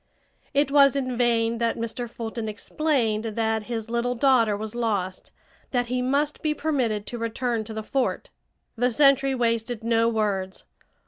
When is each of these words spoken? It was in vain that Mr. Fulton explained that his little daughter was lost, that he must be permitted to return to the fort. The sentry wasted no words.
It 0.55 0.71
was 0.71 0.95
in 0.95 1.15
vain 1.15 1.59
that 1.59 1.77
Mr. 1.77 2.09
Fulton 2.09 2.49
explained 2.49 3.23
that 3.23 3.65
his 3.69 3.87
little 3.87 4.15
daughter 4.15 4.57
was 4.57 4.73
lost, 4.73 5.31
that 5.69 5.85
he 5.93 6.01
must 6.01 6.41
be 6.41 6.55
permitted 6.55 7.05
to 7.05 7.19
return 7.19 7.63
to 7.65 7.73
the 7.75 7.83
fort. 7.83 8.31
The 8.75 8.89
sentry 8.89 9.35
wasted 9.35 9.83
no 9.83 10.09
words. 10.09 10.63